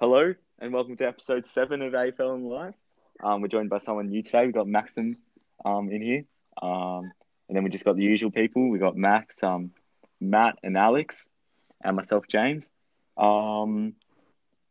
[0.00, 2.74] Hello and welcome to episode seven of AFL in Life.
[3.22, 4.46] Um, we're joined by someone new today.
[4.46, 5.18] We've got Maxim
[5.62, 6.24] um, in here.
[6.62, 7.12] Um,
[7.48, 8.70] and then we just got the usual people.
[8.70, 9.72] We've got Max, um,
[10.18, 11.28] Matt, and Alex,
[11.84, 12.70] and myself, James.
[13.18, 13.92] Um,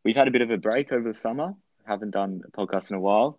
[0.04, 1.54] we've had a bit of a break over the summer.
[1.84, 3.38] Haven't done a podcast in a while.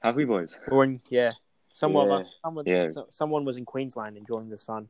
[0.00, 0.58] Have we, boys?
[0.72, 1.32] Or in, yeah,
[1.72, 2.14] someone Yeah.
[2.14, 2.90] of us, someone, Yeah.
[2.90, 4.88] so- someone was in Queensland enjoying the sun.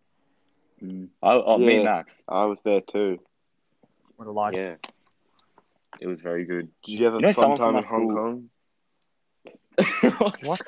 [0.82, 1.08] Mm.
[1.22, 2.18] Oh, oh me, and Max.
[2.26, 3.20] I was there too.
[4.16, 4.54] What a life!
[4.54, 4.76] Yeah.
[6.00, 6.70] It was very good.
[6.84, 8.50] Did you have a You know fun time my in Hong Kong?
[10.42, 10.60] What?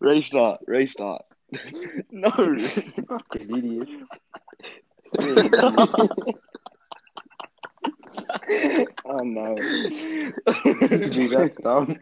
[0.00, 0.60] Restart.
[0.66, 1.22] Restart.
[2.10, 2.30] no.
[2.30, 3.88] Fucking idiot.
[9.04, 9.54] oh no.
[9.54, 11.96] Be that dumb.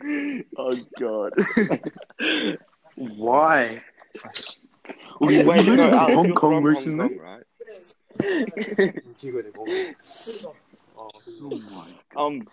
[0.56, 1.32] oh god.
[2.96, 3.82] Why?
[5.20, 7.18] Okay, wait, no, Alex, Hong you're Kong from recently?
[7.18, 7.44] right?
[10.98, 11.10] Oh
[11.70, 12.46] my Um,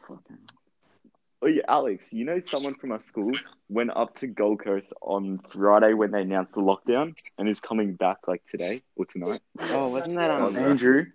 [1.41, 3.31] oh yeah, Alex, you know someone from our school
[3.69, 7.95] went up to Gold Coast on Friday when they announced the lockdown and is coming
[7.95, 9.41] back like today or tonight.
[9.59, 11.05] Oh, wasn't that um, Andrew.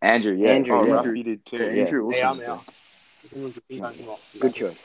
[0.00, 0.50] Andrew, yeah.
[0.50, 0.92] Andrew, oh, yeah.
[0.94, 1.24] right.
[1.24, 1.56] Did too.
[1.56, 1.80] Yeah, Yeah.
[1.82, 2.16] Andrew also.
[2.16, 4.20] Hey, I'm out.
[4.40, 4.78] Good choice.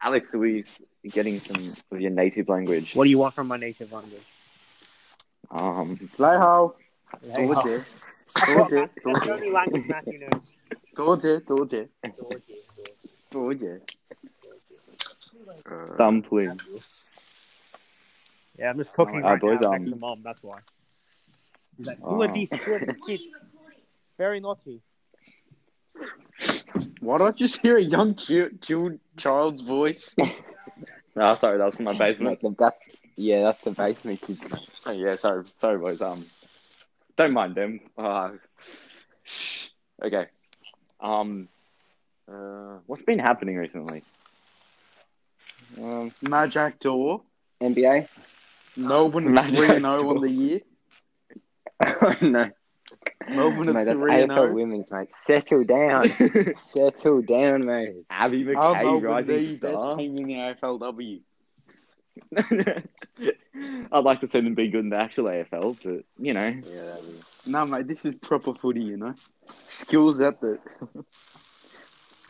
[0.00, 0.64] Alex, are we
[1.10, 2.94] getting some of your native language?
[2.94, 4.22] What do you want from my native language?
[5.50, 6.74] Um, Lehau.
[7.22, 7.84] Hey, Dorje.
[7.84, 8.70] oh, Dorje.
[8.70, 9.30] That's the Dorje.
[9.30, 10.42] only language Matthew knows.
[10.96, 11.40] Dorje.
[11.44, 11.88] Dorje.
[13.32, 13.80] Georgia.
[15.96, 16.58] dumpling.
[18.58, 20.22] Yeah, I'm just cooking Uh, right now um, next to mom.
[20.22, 20.58] That's why.
[21.76, 22.52] He's like, who are these?
[22.52, 23.22] Who are these kids?
[24.16, 24.80] Very naughty.
[27.00, 30.14] Why don't I just hear a young chi- chi- child's voice?
[31.16, 32.42] Oh, sorry, that was from my basement.
[32.42, 32.80] Mate, that's
[33.16, 34.44] yeah, that's the basement kids.
[34.86, 36.00] Oh, yeah, sorry, sorry, boys.
[36.00, 36.24] Um,
[37.18, 37.80] don't mind them.
[37.98, 38.30] Uh,
[40.04, 40.26] okay.
[41.00, 41.48] Um,
[42.30, 44.02] uh, what's been happening recently?
[45.78, 47.20] Um, Majak Daw.
[47.60, 48.08] NBA.
[48.76, 50.06] Melbourne Majak 3 0 Door.
[50.16, 50.60] on the year.
[51.84, 52.50] oh no.
[53.28, 55.12] Melbourne mate, at that's 3 AFL women's, mate.
[55.12, 56.10] Settle down.
[56.54, 58.06] Settle down, mate.
[58.10, 59.96] Abby Are McKay, Melbourne rising the best star.
[59.96, 61.20] team in the AFLW?
[63.92, 66.80] I'd like to see them be good in the actual AFL, but you know, Yeah,
[66.82, 67.04] that'd.
[67.46, 69.14] No, mate, this is proper footy, you know.
[69.66, 70.58] Skills at the.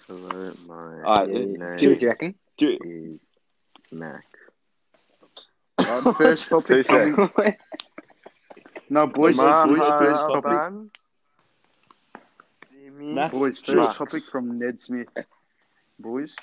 [0.06, 3.18] Hello, my Alright, name uh, is do- you do,
[3.92, 4.26] Max.
[5.78, 6.84] Right, first topic.
[6.84, 7.30] seconds.
[7.34, 7.56] coming-
[8.90, 10.88] No, boys, boys, first topic.
[12.98, 13.84] Max, Boys, sure.
[13.84, 15.08] first topic from Ned Smith.
[16.00, 16.34] Boys,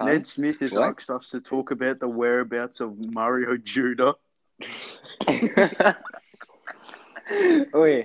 [0.00, 0.06] Huh?
[0.06, 0.96] Ned Smith has What?
[0.98, 4.14] asked us to talk about the whereabouts of Mario Judah.
[5.28, 5.94] oh
[7.84, 8.02] yeah,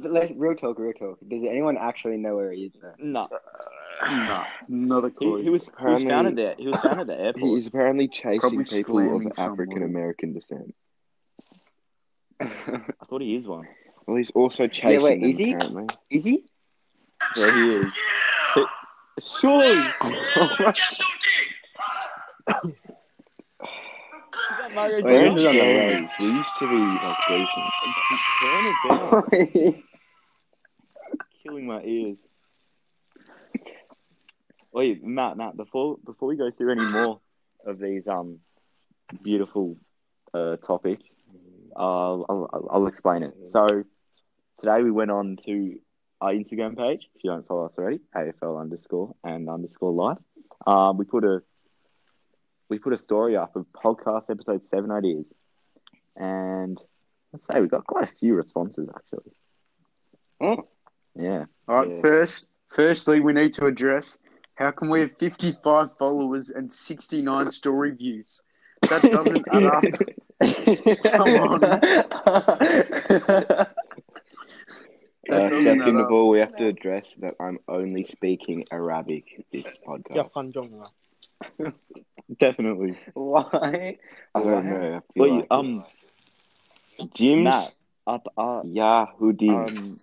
[0.00, 1.18] let's real talk, real talk.
[1.26, 2.74] Does anyone actually know where he is?
[2.80, 2.92] Though?
[2.98, 5.42] no, uh, Nah, not a clue.
[5.42, 7.66] he was he was Apparently- found at the he was found at the He is
[7.66, 9.26] apparently chasing Probably people of.
[9.38, 10.74] African American descent.
[12.40, 12.46] I
[13.08, 13.68] thought he is one.
[14.06, 15.52] Well, he's also chasing wait, them, is he?
[15.52, 15.86] apparently.
[16.10, 16.44] Is he?
[17.36, 17.92] Yeah, he is.
[19.16, 19.82] He- surely.
[24.74, 26.00] Mario Wait, Jones is on the shows.
[26.00, 26.08] road.
[26.20, 27.70] We used to be like decent.
[28.40, 29.82] Turn it down.
[31.42, 32.18] Killing my ears.
[34.72, 37.20] Wait, Matt, Matt, before before we go through any more
[37.66, 38.38] of these um
[39.22, 39.76] beautiful
[40.32, 41.12] uh, topics,
[41.76, 43.34] I'll, I'll I'll explain it.
[43.50, 43.84] So
[44.60, 45.78] today we went on to
[46.22, 47.08] our Instagram page.
[47.14, 50.18] If you don't follow us already, AFL underscore and underscore life.
[50.66, 51.42] Um, we put a
[52.68, 55.34] we put a story up of podcast episode seven ideas,
[56.16, 56.80] and
[57.32, 59.32] let's say we got quite a few responses actually.
[60.40, 60.68] Oh.
[61.14, 61.44] Yeah.
[61.68, 62.00] All right, Yeah.
[62.00, 64.18] first, firstly, we need to address
[64.54, 68.42] how can we have 55 followers and 69 story views?
[68.88, 69.84] That doesn't add up.
[71.04, 71.30] Come
[73.60, 73.66] on.
[75.32, 79.78] That Uh, second of all, we have to address that I'm only speaking Arabic this
[79.86, 80.14] podcast.
[82.38, 82.98] Definitely.
[83.14, 83.98] Why?
[84.34, 84.96] I don't know.
[84.96, 85.84] I feel Wait, like um,
[87.14, 87.74] Jim's Matt,
[88.06, 89.50] up, uh, Yahudi.
[89.50, 90.00] um.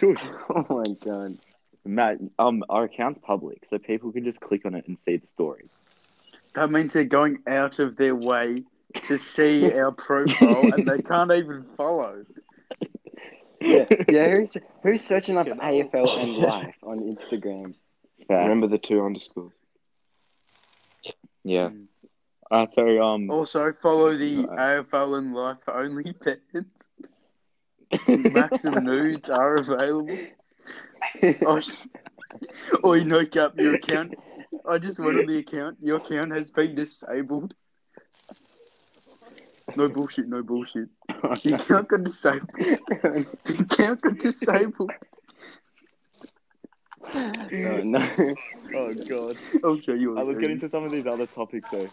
[0.50, 1.36] Oh my god.
[1.84, 5.26] Matt, um, our account's public, so people can just click on it and see the
[5.26, 5.68] story.
[6.54, 8.64] That means they're going out of their way
[8.94, 12.24] to see our profile and they can't even follow.
[13.64, 14.34] Yeah, yeah.
[14.34, 17.74] Who's who's searching up AFL and life on Instagram?
[18.28, 18.28] Facts.
[18.48, 19.52] Remember the two underscores.
[21.44, 21.70] Yeah.
[22.50, 24.86] Uh, so um, Also, follow the Right.
[24.90, 26.66] AFL and Life Only fans.
[28.32, 30.18] Maxim nudes are available.
[31.46, 31.86] Oh, sh-
[32.84, 34.14] oh, you know, Cap, your account.
[34.68, 35.78] I just went on the account.
[35.80, 37.54] Your account has been disabled.
[39.76, 40.88] No bullshit, no bullshit.
[41.42, 42.50] The account got disabled.
[42.56, 44.90] The account got disabled.
[47.14, 47.30] Oh,
[47.84, 48.34] no.
[48.74, 49.36] Oh god.
[49.64, 50.18] I'll show you.
[50.18, 51.88] I was getting to some of these other topics though.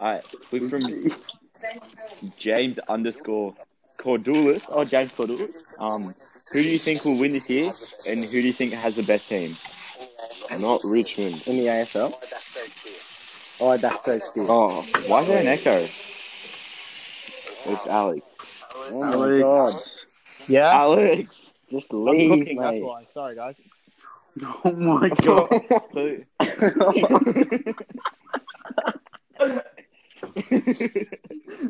[0.00, 1.12] Alright, we're from
[2.36, 3.54] James underscore
[3.98, 4.64] Cordulis.
[4.68, 5.80] Oh, James Cordulis.
[5.80, 6.14] Um,
[6.52, 7.70] who do you think will win this year,
[8.08, 9.54] and who do you think has the best team?
[10.60, 11.42] Not Richmond.
[11.46, 12.12] In the AFL?
[13.60, 14.48] Oh, that's so stupid.
[14.50, 15.86] Oh, Why is there an echo?
[17.66, 18.64] It's Alex.
[18.90, 19.72] Oh my god.
[20.48, 20.68] Yeah.
[20.70, 21.50] Alex.
[21.70, 22.82] Just I'm leave, cooking, that's mate.
[22.84, 23.04] why.
[23.12, 23.56] Sorry, guys.
[24.64, 25.48] Oh my god.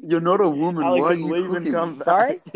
[0.07, 0.85] You're not a woman.
[0.85, 2.05] Alex, Why are you leave and come back.
[2.05, 2.41] Sorry?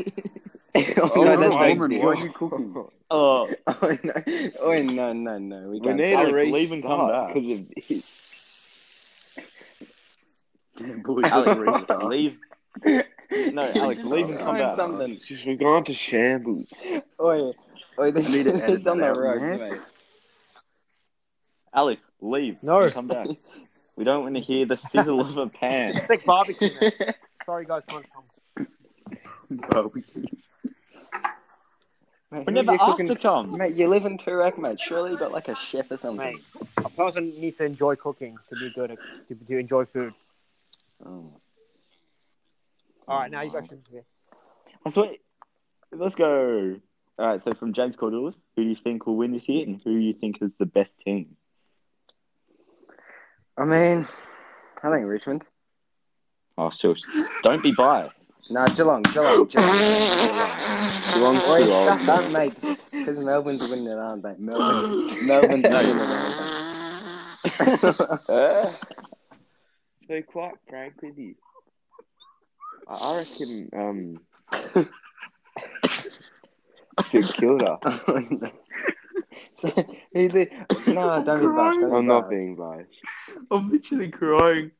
[0.98, 1.90] oh, You're no, that's a woman.
[1.90, 2.04] stupid.
[2.04, 2.74] Why are you cooking?
[3.10, 4.12] Oh, Oh no!
[4.60, 5.12] Oh no!
[5.12, 5.38] No!
[5.38, 5.68] No!
[5.68, 5.96] We We can't.
[5.96, 7.34] need Alex, to restart leave and come back.
[7.34, 7.90] because of this.
[10.80, 12.04] Yeah, boys, Alex, let's restart.
[12.04, 12.38] leave.
[13.52, 14.72] No, Alex, leave and come Find back.
[14.76, 15.10] something.
[15.12, 16.66] It's just we've gone to shambles.
[17.20, 17.50] Oi,
[17.98, 19.58] oi, this I need to is edit on the that out, road, man.
[19.70, 19.80] mate.
[21.74, 22.62] Alex, leave.
[22.62, 22.82] No.
[22.82, 23.28] and come back.
[23.96, 25.92] We don't want to hear the sizzle of a pan.
[25.92, 26.70] Sick barbecue.
[26.80, 26.92] man.
[27.46, 27.82] Sorry, guys.
[27.88, 28.66] Can't come.
[29.70, 30.24] Barbecue.
[32.30, 33.56] Mate, We who never you asked cooking- to come.
[33.56, 34.78] Mate, you live in Toorak, mate.
[34.80, 36.26] Surely you got like a chef or something.
[36.34, 36.42] Mate,
[36.76, 38.98] a person needs to enjoy cooking to be good at
[39.28, 40.12] to, to enjoy food.
[41.04, 41.32] Oh.
[43.08, 43.82] All right, now you guys should.
[44.84, 45.12] I swear.
[45.90, 46.76] Let's go.
[47.18, 47.42] All right.
[47.42, 49.98] So from James Cordelis, who do you think will win this year, and who do
[49.98, 51.36] you think is the best team?
[53.56, 54.06] I mean,
[54.82, 55.42] I think Richmond.
[56.58, 56.96] Oh, sure.
[57.42, 58.14] Don't be biased.
[58.50, 59.78] Nah, Geelong, Geelong, Geelong.
[61.14, 61.88] Geelong's Oi, too old.
[61.88, 62.78] shut that, mate.
[62.90, 64.34] Because Melbourne's winning it, aren't they?
[64.38, 66.58] Melbourne, Melbourne's winning it, aren't
[70.08, 71.34] to be quite frank with you,
[72.88, 74.20] I I reckon um,
[77.02, 77.78] St Kilda.
[78.06, 78.52] they?
[79.54, 79.70] So,
[80.12, 80.50] he li-
[80.86, 81.80] no, don't be biased.
[81.80, 82.30] Don't I'm not biased.
[82.30, 82.94] being biased.
[83.50, 84.70] I'm literally crying.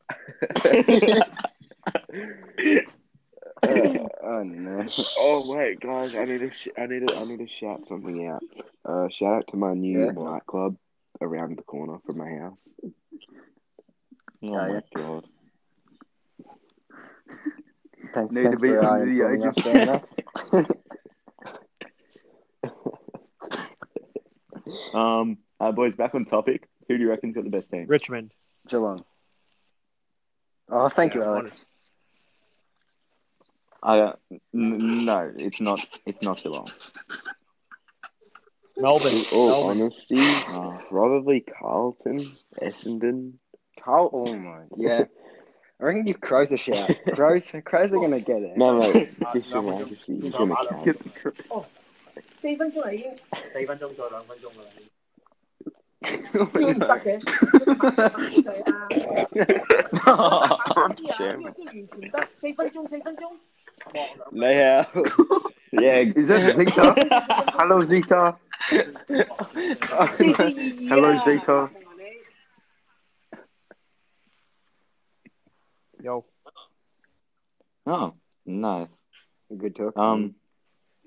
[3.63, 4.87] Uh, oh no.
[5.19, 8.27] Oh wait, guys, I need to sh- I need to I need to shout something
[8.27, 8.43] out.
[8.85, 10.13] Uh, shout out to my new Yeah.
[10.13, 10.77] nightclub
[11.21, 12.69] around the corner from my house.
[12.85, 12.91] Oh
[14.41, 14.81] Yeah, my yeah.
[14.95, 15.25] god.
[18.15, 20.17] Thanks, Need to thanks be for uh, the informing age of- there, Max.
[24.95, 26.69] Um, uh, boys, back on topic.
[26.89, 27.87] Who do you reckon's got the best team?
[27.87, 28.33] Richmond.
[28.69, 29.05] Geelong.
[30.71, 31.65] Oh, thank you, Alex.
[33.83, 34.13] I, uh,
[34.55, 35.81] n- no, it's not.
[36.07, 36.69] It's not Geelong.
[38.77, 39.13] Melbourne.
[39.13, 39.83] In all Melbourne.
[39.83, 40.81] honesty, Oh.
[40.89, 42.19] probably Carlton,
[42.63, 43.35] Essendon.
[43.81, 45.05] Carl, oh my, yeah.
[45.80, 46.90] I reckon give Crows a shout.
[47.14, 48.56] Crows, Crows are gonna get it.
[48.58, 49.84] No, no, Uh, just your Melbourne.
[49.90, 50.20] Majesty.
[50.22, 50.68] He's gonna Melbourne.
[50.70, 50.86] count.
[50.86, 51.66] Get the cr-
[52.40, 53.12] 四分钟啦已经，
[53.52, 54.66] 四分钟再两分钟㗎啦。
[56.34, 57.06] 要唔得嘅，
[58.44, 58.88] 对啊，
[60.94, 63.22] 啲啊，呢个都完全唔得，四分钟四分钟，
[64.32, 64.88] Lay out.
[65.72, 66.94] yeah, Is that Zita?
[67.58, 68.36] Hello, Zita.
[70.08, 71.70] 四四二二 Hello, 啊 Zita.
[76.03, 76.25] Yo.
[77.87, 78.15] Oh,
[78.47, 78.93] nice.
[79.57, 79.97] Good talk.
[79.97, 80.35] Um,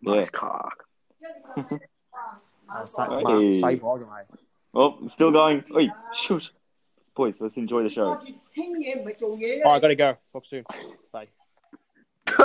[0.02, 0.40] nice yeah.
[0.40, 0.84] cock.
[4.74, 5.64] Oh, still going.
[5.76, 6.50] Oi, shoot.
[7.16, 8.06] Boys, let's enjoy the show.
[8.06, 10.18] All right, I gotta go.
[10.34, 10.64] Talk soon.
[11.12, 11.28] Bye.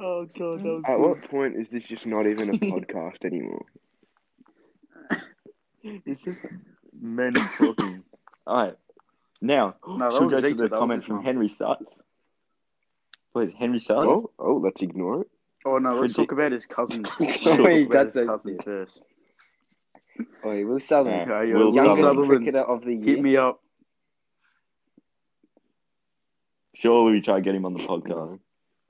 [0.00, 0.66] oh god!
[0.86, 3.64] At what point is this just not even a podcast anymore?
[5.84, 6.38] It's just
[7.00, 8.02] men talking.
[8.46, 8.74] All right,
[9.40, 11.24] now No, should we was go to the that comment from mum.
[11.24, 12.00] Henry Sutts.
[13.34, 14.06] Wait, Henry Sutts.
[14.06, 15.28] Oh, oh, let's ignore it.
[15.66, 17.02] Oh no, let's Predict- talk about his cousin.
[17.20, 18.64] Let's Oh, talk wait, about that's his cousin sick.
[18.64, 19.02] first.
[20.44, 21.34] Oi, Will Southern, Yeah.
[21.34, 22.14] Okay, Will Will youngest Southern.
[22.16, 23.04] Sutherland, cricketer of the year.
[23.04, 23.60] hit me up.
[26.76, 28.38] Surely we try to get him on the podcast.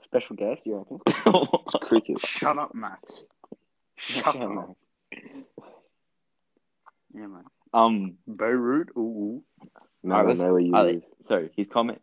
[0.02, 1.00] Special guest, you reckon?
[1.66, 2.18] It's cricket.
[2.20, 3.24] Shut up, Max.
[3.96, 4.58] Shut Shut up.
[4.58, 4.76] up.
[7.14, 7.44] Yeah, man.
[7.72, 8.88] um, Beirut.
[8.96, 9.42] Ooh.
[10.02, 11.02] No, Alright, I let's- know where you alright, live.
[11.26, 12.00] so his comment,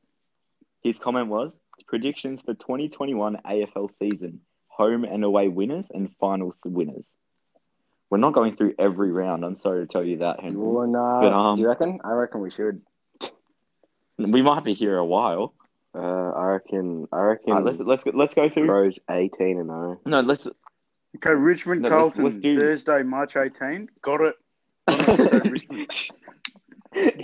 [0.81, 1.51] his comment was
[1.87, 7.05] predictions for 2021 AFL season, home and away winners and finals winners.
[8.09, 9.45] We're not going through every round.
[9.45, 10.59] I'm sorry to tell you that, Henry.
[10.59, 11.99] You wanna, But, um, you reckon?
[12.03, 12.81] I reckon we should.
[14.17, 15.53] We might be here a while.
[15.95, 15.99] Uh,
[16.31, 17.07] I reckon.
[17.11, 17.53] I reckon.
[17.53, 18.67] Alright, let's let's go, let's go through.
[18.67, 19.73] Crows eighteen and oh.
[19.73, 20.01] zero.
[20.05, 20.47] No, let's.
[21.17, 23.89] Okay, Richmond No, let's- Carlton let's do- Thursday, March 18.
[24.01, 24.35] Got it.
[24.91, 26.09] So Richmond.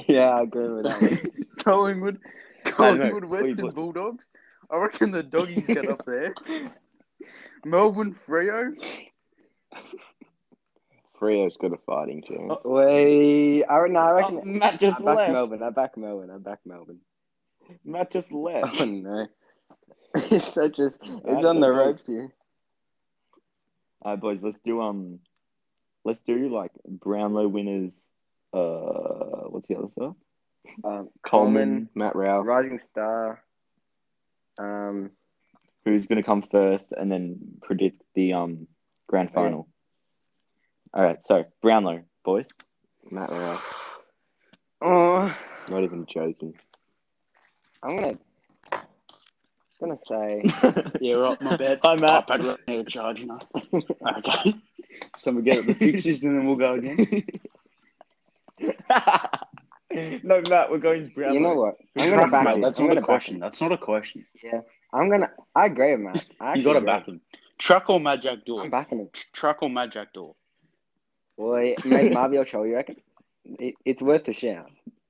[0.07, 1.31] yeah, I agree with that.
[1.63, 2.19] Collingwood,
[2.65, 3.73] Collingwood please, Western please.
[3.73, 4.27] Bulldogs.
[4.69, 6.33] I reckon the doggies get up there.
[7.65, 8.73] Melbourne Freo.
[11.19, 12.51] Freo's got a fighting chance.
[12.51, 12.61] Oh.
[12.63, 14.39] Wait, I, no, I reckon.
[14.41, 15.31] Oh, Matt just I back left.
[15.31, 15.63] Melbourne.
[15.63, 16.31] I back Melbourne.
[16.31, 16.99] I back Melbourne.
[17.83, 18.79] Matt just left.
[18.79, 19.27] Oh no,
[20.15, 20.85] it's such a.
[20.85, 21.77] It's on the okay.
[21.77, 22.31] ropes here.
[24.01, 24.39] All right, boys.
[24.41, 25.19] Let's do um.
[26.07, 27.93] Let's do like Brownlow winners.
[28.53, 30.15] Uh, what's the other stuff?
[30.85, 31.89] Um, Coleman.
[31.95, 32.43] Matt Rowell.
[32.43, 33.43] Rising Star.
[34.57, 35.11] Um,
[35.83, 38.67] Who's gonna come first, and then predict the um
[39.07, 39.35] grand Okay.
[39.35, 39.67] final.
[40.93, 41.17] All right.
[41.25, 42.45] So Brownlow boys.
[43.11, 43.59] Matt Rowell.
[44.83, 45.37] oh,
[45.69, 46.53] Not even joking.
[47.83, 48.17] I'm gonna.
[49.81, 50.43] Gonna say.
[50.99, 51.79] Yeah, right, my bad.
[51.83, 52.23] Hi, Matt.
[52.29, 53.39] Oh, Patrick, need a charge now.
[54.17, 54.55] Okay.
[55.15, 57.23] Someone get at the fixtures and then we'll go again.
[60.23, 60.69] no, Matt.
[60.71, 61.33] We're going Brownlow.
[61.33, 61.77] You know what?
[61.97, 62.61] I'm gonna back Mate, it.
[62.63, 63.35] that's I'm not gonna a question.
[63.35, 63.39] him.
[63.41, 64.25] That's not a question.
[64.43, 64.61] Yeah,
[64.93, 65.31] I'm gonna.
[65.55, 66.25] I agree with Matt.
[66.39, 66.85] I You actually got to agree.
[66.87, 67.21] back him.
[67.57, 68.61] Truck or Majak Daw?
[68.61, 69.09] I'm backing him.
[69.33, 70.33] Truck or Majak Daw?
[71.37, 72.97] Boy, maybe Mabior Chol, you reckon?
[73.45, 74.69] It, it's worth a shout.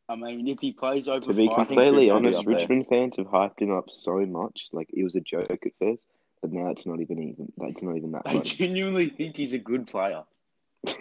[0.10, 2.46] I mean, if he plays over To be five, completely honest.
[2.46, 4.68] Richmond fans have hyped him up so much.
[4.72, 6.02] Like it was a joke at first,
[6.42, 7.52] but now it's not even even.
[7.58, 8.44] That's not even that I funny.
[8.44, 10.24] genuinely think he's a good player.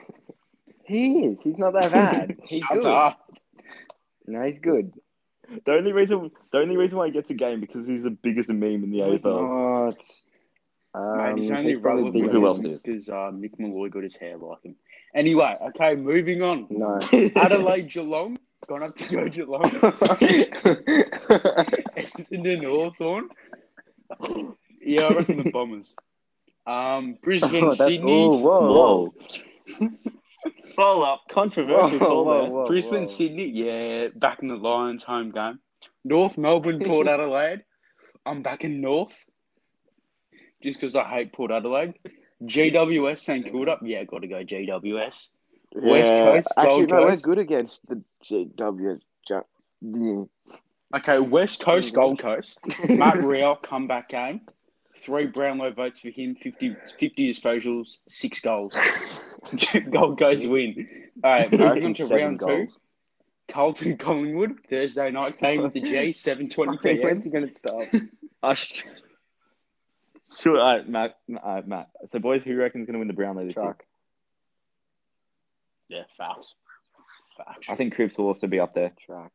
[0.88, 1.43] He is.
[1.43, 2.37] He's not that bad.
[2.45, 2.87] He's Shut good.
[2.87, 3.28] up.
[4.28, 4.93] No, he's good.
[5.64, 8.49] The only reason, the only reason why he gets a game because he's the biggest
[8.49, 9.88] meme in the No, AFL.
[9.88, 9.99] not.
[10.95, 12.83] Um, Mate, he's only probably relevant bigger Who than- else is?
[12.83, 14.76] because uh, Nick Malloy got his hair like him.
[15.12, 16.69] Anyway, okay, moving on.
[16.71, 17.00] No.
[17.35, 18.38] Adelaide Geelong,
[18.69, 19.69] gone up to go Geelong.
[21.97, 23.28] Essendon Hawthorn.
[24.87, 25.95] Yeah, I reckon the Bombers.
[26.66, 28.25] Um, Brisbane, Oh, Sydney.
[28.25, 29.12] oh, whoa,
[29.81, 29.90] Whoa.
[30.75, 32.66] Follow up, controversial Whoa, call whoa, whoa.
[32.66, 35.59] Brisbane, Sydney, yeah, back in the Lions home game.
[36.05, 37.64] North Melbourne, Port Adelaide.
[38.25, 39.25] I'm back in North.
[40.62, 41.95] Just because I hate Port Adelaide.
[42.45, 43.73] GWS, St Kilda.
[43.73, 43.81] Up.
[43.83, 45.31] Yeah, got to go GWS.
[45.75, 47.25] West Coast, Actually, Gold no, we're Coast.
[47.25, 49.00] good against the GWS.
[49.83, 50.23] Yeah.
[50.97, 52.61] Okay, West Coast, Gold Coast.
[52.88, 54.43] Matt Rowell, comeback game.
[54.97, 58.76] Three Brownlow votes for him, 50, 50 disposals, six goals.
[59.91, 60.88] Gold Coast win.
[61.23, 62.69] All right, moving on to seven round two.
[63.49, 66.99] Carlton Collingwood, Thursday night game with the G, seven twenty p.m.
[67.00, 67.23] When's p.m.
[67.23, 68.03] he gonna stop?
[68.43, 68.83] Uh, sh-
[70.37, 71.91] sure, uh, Matt, uh, Matt.
[72.11, 73.76] So, boys, who reckon's going to win the Brownlow this year?
[75.88, 76.55] Yeah, facts.
[77.37, 77.67] Facts.
[77.69, 78.93] I think Cripps will also be up there.
[79.05, 79.33] Truck.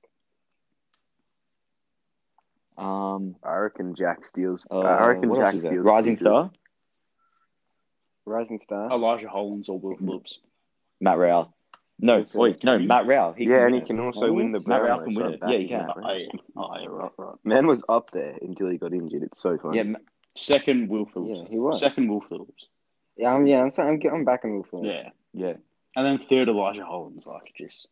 [2.78, 4.66] Um, I reckon Jack steals.
[4.72, 5.72] uh, I reckon Jack is there?
[5.74, 5.86] steals.
[5.86, 6.51] Rising pretty Star,
[8.25, 8.92] Rising Star.
[8.92, 10.40] Elijah Hollands or Will Phillips.
[11.00, 11.54] Matt Rowell.
[12.00, 12.80] No, Who's wait, no.
[12.80, 13.34] Matt Rowell.
[13.34, 13.51] He good.
[13.54, 15.40] Yeah, and he can also Can win the Matt Rowell can win it.
[15.48, 15.86] Yeah, he can.
[15.96, 16.28] Oh, yeah.
[16.56, 17.36] Oh, yeah, right, right.
[17.44, 19.22] Man was up there until he got injured.
[19.24, 19.78] It's so funny.
[19.78, 19.98] Yeah,
[20.36, 21.42] Second, Will Phillips.
[21.44, 21.80] Yeah, he was.
[21.80, 22.68] Second, Will Phillips.
[23.18, 25.01] Yeah, I'm, yeah, I'm saying I'm, get- I'm backing Will Phillips.
[25.04, 25.10] Yeah.
[25.48, 25.54] yeah.
[25.96, 27.28] And then third, Elijah Hollands.
[27.28, 27.88] Like, just.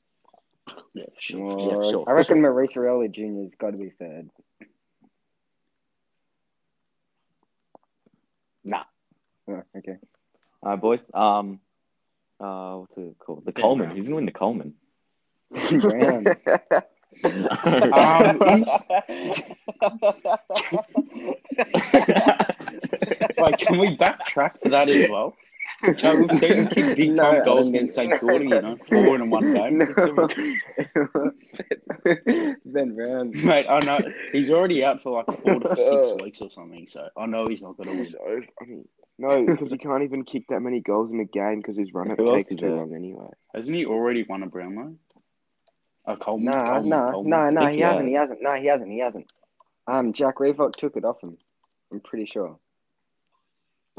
[0.94, 1.42] Yeah, for sure.
[1.42, 4.30] Or- Yeah, sure, I for reckon Maurice Rioli Jr.'s got to be third.
[8.64, 8.84] Nah.
[9.48, 9.98] Oh, okay.
[10.62, 11.00] All right, boys.
[11.14, 11.60] Um,
[12.40, 13.46] uh, what's it called?
[13.46, 13.88] The Coleman.
[13.88, 13.98] Brown.
[13.98, 14.74] Who's going to win the Coleman?
[15.82, 16.28] Brown.
[17.24, 18.40] Um,
[23.38, 25.36] Wait, can we backtrack for that as well?
[25.84, 28.78] You know, we've seen him kick big time I goals against St Kilda, you know,
[28.88, 29.80] four in one game.
[32.66, 33.32] ben Brown.
[33.44, 34.00] Mate, I know
[34.32, 37.62] he's already out for like four to six weeks or something, so I know he's
[37.62, 38.10] not going to win.
[38.10, 41.60] So, I mean, no, because he can't even kick that many goals in a game
[41.60, 43.30] because his run up Who else take is is too long anyway.
[43.54, 44.96] Hasn't he already won a Brownlow?
[46.06, 46.52] A Coleman?
[46.52, 47.30] No, Coleman, no, Coleman.
[47.30, 47.68] no, no.
[47.68, 48.08] He he hasn't.
[48.08, 48.42] He hasn't.
[48.42, 48.92] No, he hasn't.
[48.92, 49.32] He hasn't.
[49.88, 51.38] Um, Jack Riewoldt took it off him.
[51.92, 52.58] I'm pretty sure.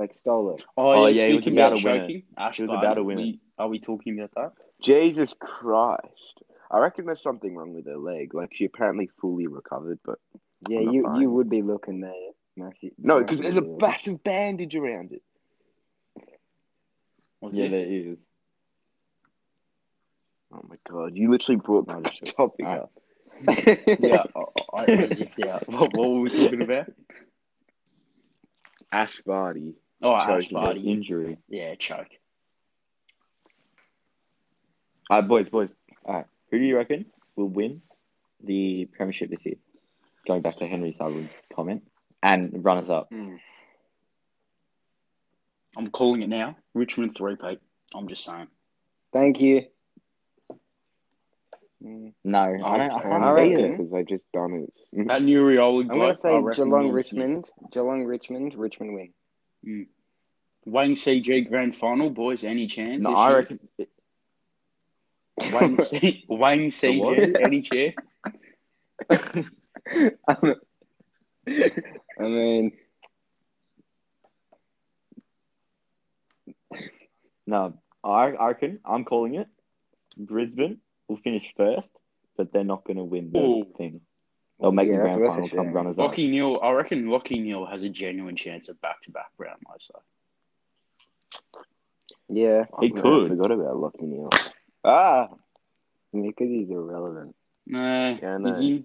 [0.00, 0.64] Like stole it.
[0.78, 2.09] Oh, Oh, yeah, yeah, he was about about to win it.
[2.54, 3.37] He was about to win it.
[3.59, 4.52] Are we talking about that?
[4.83, 6.40] Jesus Christ.
[6.71, 8.33] I reckon there's something wrong with her leg.
[8.33, 10.19] Like, she apparently fully recovered, but
[10.71, 12.12] Yeah, you buying you would be looking there,
[12.57, 12.92] Matthew.
[12.97, 13.78] no, because there's a Matthew.
[13.78, 15.23] massive bandage around it.
[17.40, 17.87] What's yeah, this?
[17.87, 18.19] there is.
[20.54, 22.80] Oh my god, you literally brought No, that just- topic Alright.
[22.85, 22.92] up.
[24.00, 24.45] yeah, I,
[24.78, 25.59] I, as if, yeah.
[25.66, 26.87] What, what were we talking about?
[28.90, 29.75] Ash Barty.
[30.02, 30.80] Oh, Ash Choking, Barty.
[30.90, 31.37] Injury.
[31.49, 32.07] Yeah, choke.
[35.11, 35.69] All right, boys, boys.
[36.04, 36.26] All right.
[36.50, 37.83] Who do you reckon will win
[38.42, 39.57] the premiership this year.
[40.26, 41.83] Going back to Henry Sutherland's comment
[42.23, 43.11] and runners up.
[45.76, 46.57] I'm calling it now.
[46.75, 47.61] Richmond three peat.
[47.95, 48.49] I'm just saying.
[49.12, 49.66] Thank you.
[51.85, 52.62] Mm, No, I don't.
[52.62, 52.92] I I can't
[53.25, 53.76] see reckon- it.
[53.78, 55.07] because they've just done it.
[55.09, 57.49] That new Rioli I'm going to say Geelong Will Richmond.
[57.73, 58.54] Geelong Richmond.
[58.54, 59.12] Richmond win.
[59.62, 59.88] Smith.
[60.67, 62.45] Wayne CG grand final, boys.
[62.45, 63.02] Any chance?
[63.02, 63.61] No, I reckon.
[65.52, 67.40] Wayne, C- Wayne CG.
[67.40, 68.19] Any chance?
[70.29, 70.57] I
[72.19, 72.73] mean,
[77.50, 77.75] No,
[78.05, 79.49] I, I reckon I'm calling it.
[80.17, 81.90] Brisbane will finish first,
[82.37, 83.64] but they're not going to win the Ooh.
[83.76, 84.02] thing.
[84.61, 85.75] They'll make Yeah, the grand final, come shout.
[85.75, 86.12] runners up.
[86.12, 86.59] Lachie Neale.
[86.62, 89.76] I reckon Lachie Neale has a genuine chance of back-to-back Brownlow.
[89.79, 89.95] So
[92.29, 92.64] yeah.
[92.81, 93.29] He I could.
[93.31, 94.29] forgot about Lachie Neale.
[94.85, 95.29] Ah,
[96.12, 97.35] because he's irrelevant.
[97.67, 98.85] nah, Yeah, I is he?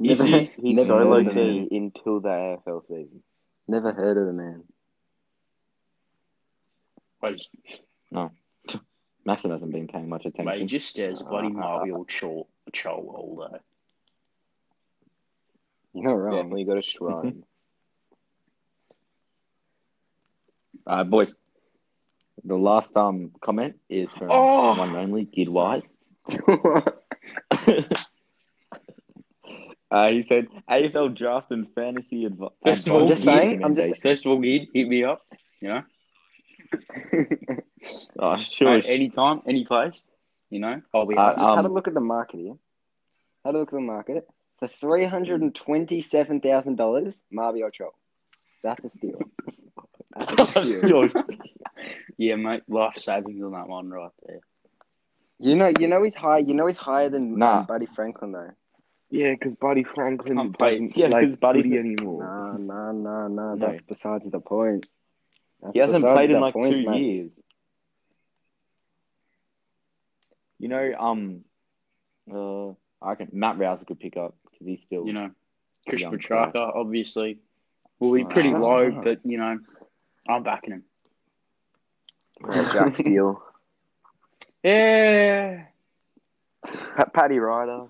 [0.00, 0.50] Never, Is he?
[0.62, 1.68] He's never so heard low of the man.
[1.68, 3.22] key until the AFL season.
[3.66, 4.62] Never heard of the man.
[7.20, 7.48] Wait,
[9.24, 10.68] Maxim hasn't been paying much mate, he attention.
[10.68, 13.58] just stares at bloody Mabior Chol, Chol all day.
[15.94, 16.36] You're not wrong.
[16.36, 17.44] Definitely got a shrine.
[20.86, 21.34] Uh, boys,
[22.44, 24.78] the last um comment is from Oh!
[24.78, 25.82] one and only Gid Wise.
[29.90, 32.50] uh, he said AFL draft and fantasy advice.
[32.64, 35.22] First of all, I'm just saying, I'm just- First of all, Gid, hit me up.
[35.60, 35.82] You know,
[38.18, 38.70] Oh, sure.
[38.76, 40.06] Mate, anytime, any place.
[40.50, 41.16] You know, I'll be.
[41.16, 42.54] Uh, Just had a Um, look at the market here.
[43.44, 44.26] Had a look at the market.
[44.58, 47.90] For three hundred and twenty-seven thousand dollars, Mabior Chol.
[48.62, 49.20] That's a steal.
[50.16, 51.08] That's a steal.
[52.20, 54.40] Yeah, mate, life savings on that one right there.
[55.38, 56.38] You know, you know he's high.
[56.38, 57.60] You know he's higher than Nah.
[57.60, 58.50] um, Buddy Franklin though.
[59.10, 62.24] yeah, because Buddy Franklin Can't play- doesn't yeah, play 'cause Buddy's footy anymore.
[62.24, 63.54] Nah, nah, nah, nah.
[63.54, 63.66] No.
[63.68, 64.86] That's besides the point.
[65.62, 67.00] That's He hasn't played in like point, two mate.
[67.00, 67.32] years.
[70.58, 71.44] You know, um,
[72.32, 75.06] uh, I reckon Matt Rouse could pick up because he's still.
[75.06, 75.30] You know,
[75.88, 77.38] Christian Petracca, obviously,
[77.98, 78.58] will be pretty Ah.
[78.58, 79.58] low, but you know,
[80.28, 80.84] I'm backing him.
[82.44, 83.42] Oh, Jack Steele.
[84.62, 85.64] Yeah,
[86.96, 87.86] Pa- Paddy Ryder.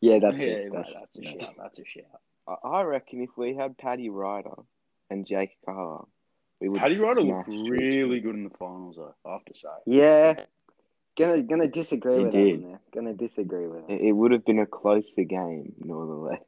[0.00, 0.64] Yeah, that's yeah, it.
[0.64, 1.54] mate, That's, that's a shout.
[1.58, 2.20] That's a shout.
[2.46, 4.54] I, I reckon if we had Paddy Ryder
[5.10, 6.06] and Jake Carr,
[6.60, 6.80] we would.
[6.80, 9.14] Paddy Ryder looked really good in the finals, though.
[9.24, 9.68] I have to say.
[9.86, 10.44] Yeah.
[11.18, 12.46] Gonna gonna disagree He with did.
[12.46, 12.80] that one there.
[12.94, 13.92] Gonna disagree with that.
[13.94, 16.40] It, it would have been a closer game, nonetheless.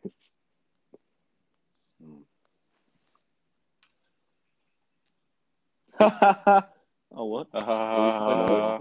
[6.01, 6.65] oh
[7.13, 7.49] what?
[7.53, 8.79] Uh,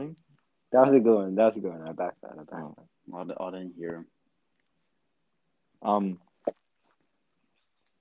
[0.71, 1.36] That was a good one.
[1.36, 1.88] That was a good one.
[1.88, 2.32] I back that.
[2.34, 2.75] I back Oh.
[2.78, 3.17] that.
[3.17, 4.06] I, d- I didn't hear him.
[5.82, 6.19] Um.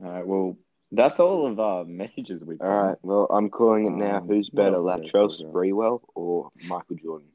[0.05, 0.27] All right.
[0.27, 0.57] Well,
[0.92, 2.61] that's all of our messages we've.
[2.61, 2.96] All right.
[3.03, 4.18] Well, I'm calling it now.
[4.18, 5.53] Um, Who's better, else is Latrell?
[5.53, 7.27] Sprewell or Michael Jordan?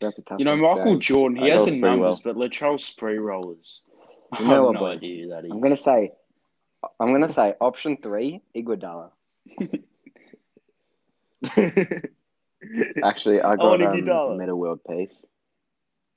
[0.00, 0.98] That's a tough You know, Michael.
[0.98, 3.82] Jordan, he has the numbers, but Latrell Sprewell is.
[4.38, 4.98] You know have what, no boys?
[4.98, 5.50] idea that is.
[5.52, 6.12] I'm gonna say
[6.98, 9.10] I'm gonna say option three, Iguodala.
[13.02, 14.38] Actually, I got wanna um.
[14.38, 15.22] Meta World Peace.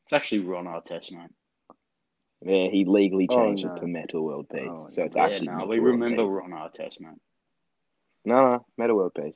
[0.06, 1.32] It's actually Ron Artest, mate.
[2.44, 3.74] Yeah, he legally Oh, changed no.
[3.74, 5.48] it to Meta World Peace, Oh, so it's Yeah, actually.
[5.48, 6.32] no, we remember Peace.
[6.32, 7.18] Ron Artest, mate.
[8.26, 9.36] No, no, Meta World Peace.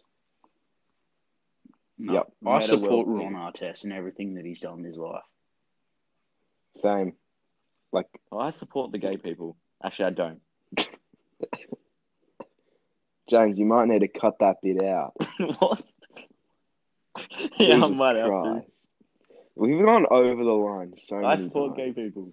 [1.99, 4.97] No, Yep, I Meta support World Ron Artest and everything that he's done in his
[4.97, 5.21] life.
[6.77, 7.13] Same.
[7.91, 9.57] Like, Well, I support the gay people.
[9.83, 10.39] Actually, I don't.
[13.29, 15.13] James, you might need to cut that bit out.
[15.59, 15.83] what?
[17.59, 18.63] yeah, I Jesus might have to.
[19.55, 21.95] We've gone over the line so I many support times.
[21.95, 22.31] gay people.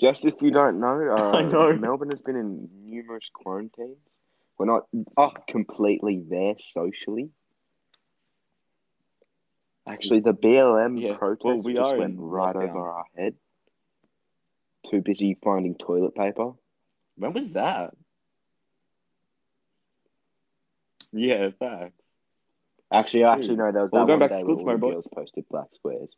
[0.00, 1.72] Just if you don't know, uh, I know.
[1.76, 3.98] Melbourne has been in numerous quarantines.
[4.58, 7.30] We're not oh, completely there socially.
[9.90, 12.70] Actually, the BLM Yeah, protest well, we just went right lockdown.
[12.70, 13.34] over our head.
[14.90, 16.52] Too busy finding toilet paper.
[17.16, 17.94] When was that?
[21.12, 22.00] Yeah, facts.
[22.92, 24.78] Actually, I actually know there was Well, that going back to day school where all
[24.78, 26.10] the tomorrow, girls posted black squares.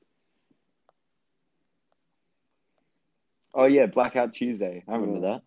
[3.55, 4.83] Oh yeah, Blackout Tuesday.
[4.89, 5.43] I remember that.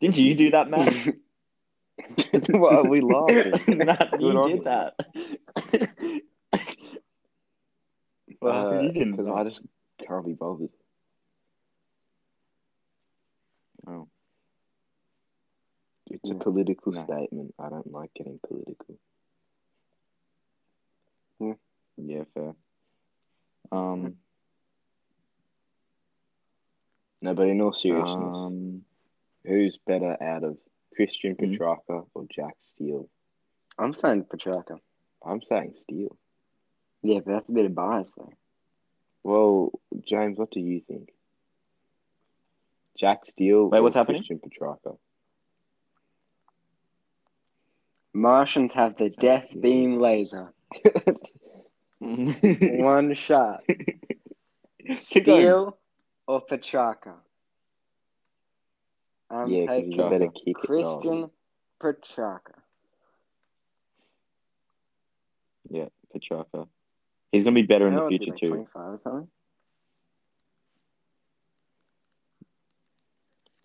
[0.00, 0.92] Didn't you do that, Matt?
[2.50, 3.60] what are we laughing?
[3.84, 4.94] Matt, you did that.
[8.44, 9.12] Well, you didn't.
[9.12, 9.62] Because Uh, I just
[10.06, 10.70] can't be bothered.
[13.86, 14.08] Oh.
[16.10, 16.40] It's a Mm.
[16.40, 17.04] political No.
[17.04, 17.54] statement.
[17.58, 18.98] I don't like getting political.
[21.40, 21.54] Yeah,
[21.96, 22.54] Yeah, fair.
[23.72, 24.18] Um,
[27.22, 28.84] No, but in all seriousness, Um,
[29.44, 30.58] who's better out of
[30.94, 32.08] Christian Mhm.
[32.14, 33.08] Or Jack Steele?
[33.78, 34.78] I'm saying Petracca.
[35.22, 36.18] I'm saying Steele.
[37.04, 38.32] Yeah, but that's a bit of bias though.
[39.22, 39.72] Well,
[40.08, 41.10] James, what do you think?
[42.98, 44.22] Jack Steele Wait, what's happening?
[44.22, 44.96] Christian Petracca?
[48.14, 50.54] Martians have the death beam laser.
[51.98, 53.64] One shot.
[54.98, 55.76] Steele
[56.26, 57.16] or Petracca?
[59.30, 61.30] I'm Yeah, taking better kick it, Christian
[61.82, 62.54] Petracca.
[65.68, 66.68] Yeah, Petracca.
[67.34, 68.78] He's gonna be better in the old is he, future like too.
[68.80, 69.28] or something?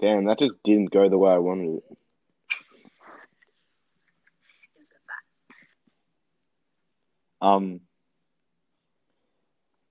[0.01, 1.97] Damn, that just didn't go the way I wanted it.
[7.41, 7.81] Um,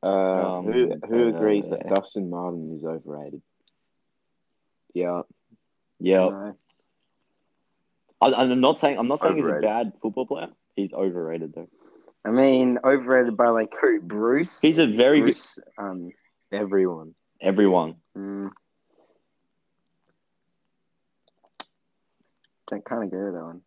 [0.02, 3.42] Uh, Um, who who agrees uh, that Dustin Martin is overrated?
[4.92, 5.22] Yeah,
[6.00, 6.56] yeah, No.
[8.20, 10.48] I, I'm not saying I'm not saying he's a bad football player.
[10.74, 11.68] He's overrated though.
[12.24, 14.00] I mean, overrated by like who?
[14.00, 14.60] Bruce?
[14.60, 15.36] He's a very good
[15.78, 16.10] um,
[16.52, 17.14] everyone.
[17.40, 17.96] everyone.
[18.16, 18.50] mm,
[22.68, 23.60] don't kind of go with that one.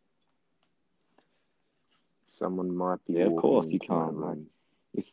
[2.30, 3.14] Someone might be.
[3.14, 4.48] Yeah, of course you can't, room.
[4.94, 5.12] It's,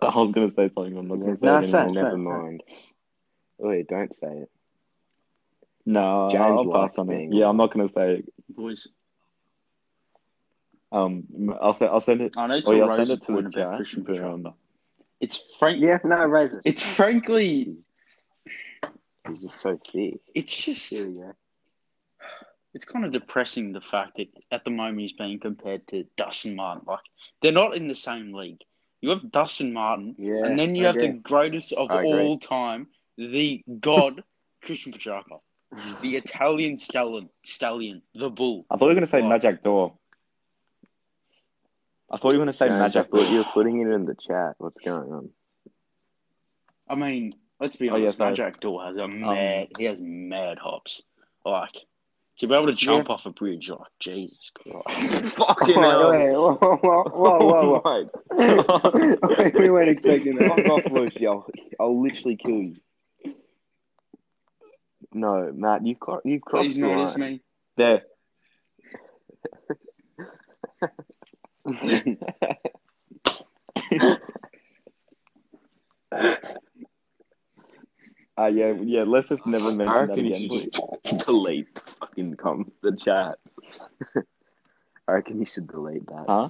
[0.00, 0.96] I was gonna say something.
[0.96, 1.94] I'm not gonna say No, it say anymore.
[1.94, 2.18] Never say it.
[2.18, 2.62] mind.
[3.58, 4.50] Wait, don't say it.
[5.84, 7.32] No, James I'll likes pass on it.
[7.32, 8.32] Yeah, I'm not gonna say it.
[8.48, 8.88] Boys,
[10.92, 11.24] Um,
[11.60, 12.36] I'll send I'll send it.
[12.36, 13.76] I need Oh to yeah, I'll raise send it to the chat.
[13.76, 14.54] Christian but, um,
[15.20, 15.82] It's frank.
[15.82, 16.60] Yeah, no, raise it.
[16.64, 17.76] It's frankly,
[19.28, 20.20] He's just so thick.
[20.34, 21.32] it's just, Here we go.
[22.74, 26.54] it's kind of depressing the fact that at the moment he's being compared to Dustin
[26.56, 26.84] Martin.
[26.86, 27.00] Like
[27.40, 28.60] they're not in the same league.
[29.00, 32.20] You have Dustin Martin, Yeah, and then you I have the greatest of I agree.
[32.20, 34.22] all time, the god
[34.62, 35.40] Christian Petracca,
[36.00, 38.66] the Italian stallion, stallion, the bull.
[38.70, 39.38] I thought you were gonna say Wow.
[39.38, 39.92] Majak Daw.
[42.10, 43.24] I thought you were gonna say James, Magic thought Door.
[43.32, 44.54] you were putting it in the chat.
[44.58, 45.30] What's going on?
[46.88, 48.18] I mean, let's be Oh, yeah, honest.
[48.18, 49.68] Majak Daw has a um, mad.
[49.78, 51.02] he has mad hops.
[51.44, 51.72] Like
[52.38, 53.70] to be able to jump off a bridge.
[53.70, 55.24] Like Jesus Christ.
[55.36, 59.52] Fucking Oh, wait, whoa, whoa, whoa, whoa, oh, whoa, whoa.
[59.54, 60.48] We weren't expecting that.
[60.48, 61.26] Fuck off, Lucy.
[61.26, 61.46] I'll,
[61.80, 62.74] I'll literally kill you.
[65.14, 67.30] No, Matt, you've, cro- you've crossed Please the notice line.
[67.32, 67.42] me.
[67.76, 68.02] There.
[78.38, 79.04] Uh, yeah, yeah.
[79.06, 80.70] Let's just never I mention that reckon you should please.
[81.12, 83.38] just delete the fucking com- the chat.
[85.08, 86.24] I reckon you should delete that.
[86.26, 86.48] Huh?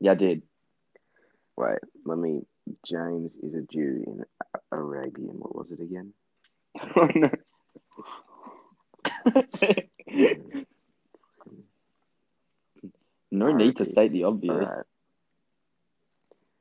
[0.00, 0.42] Yeah, I did.
[1.56, 2.42] Wait, let me.
[2.86, 4.24] James is a Jew in
[4.72, 5.36] Arabian.
[5.38, 6.12] What was it again?
[6.96, 7.30] Oh, no.
[13.30, 14.54] no need to state the obvious.
[14.54, 14.86] Alright.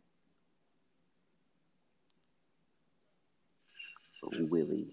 [4.50, 4.88] Willie.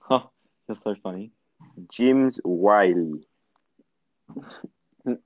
[0.00, 0.20] Huh,
[0.68, 1.32] that's so funny.
[1.92, 3.26] Jim's Wiley.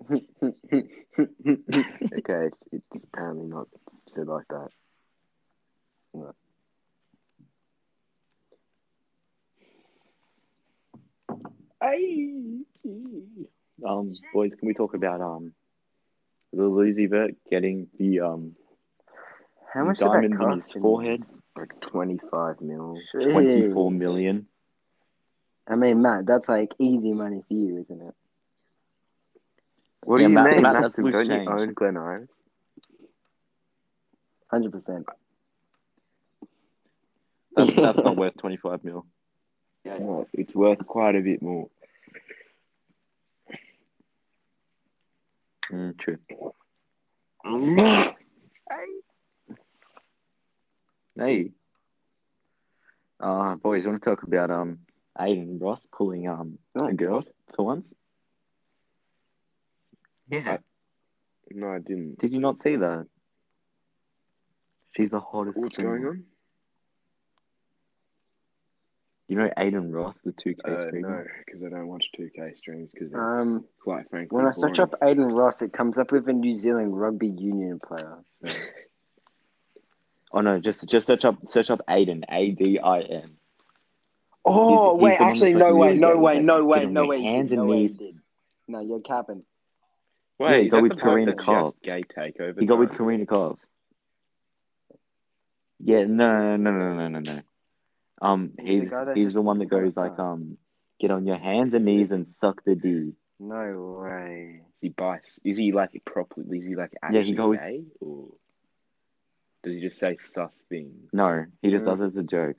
[1.18, 3.68] Okay, it's, it's apparently not
[4.08, 4.68] said like that.
[13.86, 15.52] Um, boys, can we talk about um,
[16.52, 18.56] the Lil Uzi Vert getting the um
[19.72, 20.72] How much did that diamond in cost?
[20.72, 21.22] his forehead?
[21.56, 22.98] Like 25 mil.
[23.14, 23.32] Jeez.
[23.32, 24.46] Twenty-four million.
[25.68, 28.14] I mean, Matt, that's like easy money for you, isn't it?
[30.04, 30.62] What Yeah, do you Matt- mean?
[30.62, 32.30] Matt, Matt, that's loose don't you own Glen Iris?
[34.50, 35.06] Hundred percent.
[37.54, 39.04] That's that's not worth twenty-five mil.
[39.84, 41.68] No, it's worth quite a bit more.
[45.70, 46.18] Mm, true.
[51.18, 51.50] Hey.
[53.18, 54.78] Uh, boys, want to talk about um
[55.18, 57.94] Adin Ross pulling um a girl for once?
[60.30, 60.58] Yeah.
[61.50, 62.18] No, I didn't.
[62.18, 63.06] Did you not see that?
[64.96, 65.56] She's the hottest.
[65.56, 65.86] What's thing.
[65.86, 66.24] going on?
[69.28, 71.24] You know Adin Ross, the two K Uh, streamer.
[71.24, 74.78] no, because I don't watch 2K streams because they're Um, quite frankly when I search
[74.78, 78.24] up Adin Ross, it comes up with a New Zealand rugby union player.
[78.40, 78.48] So
[80.32, 82.22] Oh no, just just search up search up Aiden.
[82.30, 83.37] A D I N.
[84.50, 87.22] Oh he's wait, the one actually, no way, no way, at no way, no way.
[87.22, 87.96] hands and no knees.
[87.96, 88.18] did.
[88.66, 89.42] No, you're capping.
[90.40, 91.74] Yeah, Wait, he got with Karina that Kov.
[91.82, 92.60] Gay takeover.
[92.60, 92.90] He got with?
[92.90, 93.58] Corinna Kopf.
[95.80, 97.40] Yeah, no, no, no, no, no, no.
[98.20, 100.58] Um, He's the he's guy he's the one that goes like um,
[101.00, 103.12] get on your hands and knees and suck the D.
[103.38, 104.62] No way.
[104.66, 105.30] Is he bites?
[105.44, 106.58] Is he like properly?
[106.58, 108.28] Is he like Yeah, he actually gay, or
[109.62, 111.08] does he just say sus things?
[111.12, 111.90] No, he just Mm.
[111.90, 112.56] does it as a joke.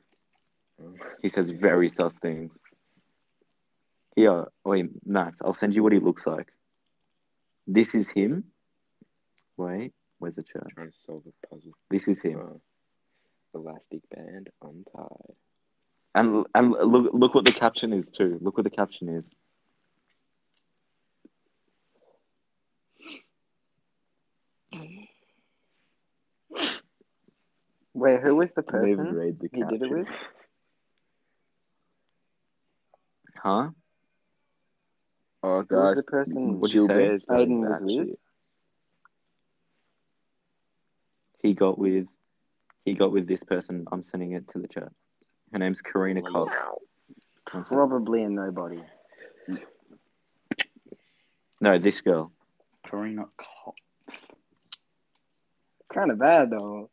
[1.21, 2.51] He says very sus things.
[4.15, 6.47] Here, wait, Max, I'll send you what he looks like.
[7.67, 8.45] This is him.
[9.57, 10.67] Wait, where's the chart?
[10.73, 11.71] Trying to solve a puzzle.
[11.89, 12.39] This is him.
[12.41, 12.61] Oh.
[13.53, 15.35] Elastic band untied.
[16.15, 18.37] And and look look what the caption is too.
[18.41, 19.29] Look what the caption is.
[27.93, 29.97] Wait, who was the Can we person read the he did it caption?
[29.99, 30.07] with?
[33.41, 33.69] Huh?
[35.41, 36.87] Oh, Who was guys, the person mm, What'd you say?
[36.87, 38.17] Gilbert's going Adin was with?
[41.41, 42.07] He got with
[42.83, 43.85] he got with this person.
[43.91, 44.91] I'm sending it to the chat.
[45.53, 46.51] Her name's Corinna Kopf.
[47.51, 47.65] One sec.
[47.67, 48.81] Probably a nobody.
[51.61, 52.31] No, this girl.
[52.85, 53.75] Corinna Kopf.
[55.93, 56.89] Kind of bad though.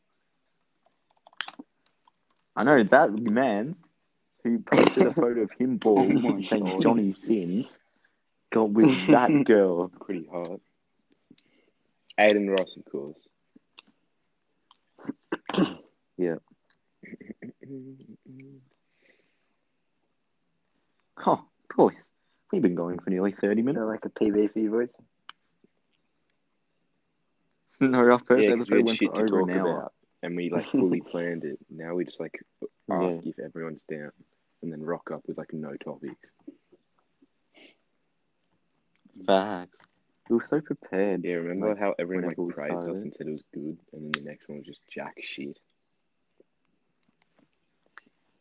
[2.55, 3.77] I know that man
[4.47, 6.83] who posted a photo of him oh bald Oh saying God.
[6.83, 7.79] Johnny Sins
[8.53, 9.89] got with that girl.
[9.89, 10.61] Pretty hot.
[12.19, 13.17] Adin Ross, of course.
[16.19, 16.37] Yeah.
[21.27, 21.45] Oh,
[21.77, 21.95] boys,
[22.53, 23.79] we've been going for nearly 30 minutes.
[23.79, 24.91] that like a PB for you boys?
[27.81, 29.79] No, our first yeah, we episode had went shit for to over an hour.
[29.81, 31.59] about, and we like fully planned it.
[31.71, 32.39] Now we just like
[32.91, 34.13] ask if everyone's down,
[34.62, 36.31] and then rock up with like no topics.
[39.27, 39.79] Facts.
[40.29, 41.25] We were so prepared.
[41.25, 43.79] Yeah, remember Like, how everyone like whenever we praised us and said it was good,
[43.92, 45.59] and then the next one was just jack shit.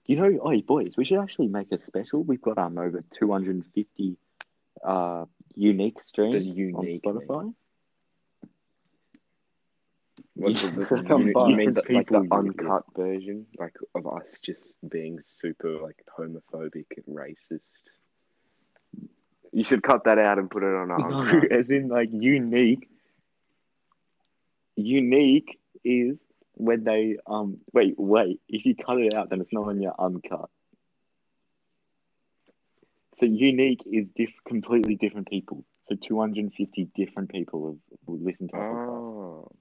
[0.08, 2.24] You know, oh, boys, we should actually make a special.
[2.24, 4.18] We've got um over 250
[4.84, 5.26] uh
[5.56, 7.54] unique streams unique on Spotify.
[10.36, 14.26] What's Yeah, the, some you, you mean the, like the uncut version, like of us
[14.44, 17.62] just being super like homophobic and racist?
[19.54, 21.10] You should cut that out and put it on our.
[21.10, 22.90] No, as in like unique.
[24.76, 26.18] Unique is
[26.56, 29.96] when they um wait wait if you cut it out then it's not on your
[29.98, 30.50] uncut.
[33.20, 35.64] So unique is diff- completely different people.
[35.88, 39.52] So 250 different people have will listen to our podcast.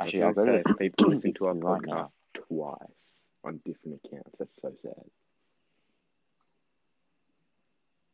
[0.00, 2.12] Actually, I I'll was go gonna to people listen to our right podcast now.
[2.34, 2.78] twice
[3.44, 4.36] on different accounts.
[4.38, 5.04] That's so sad.